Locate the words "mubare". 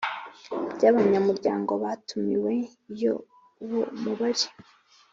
4.01-4.47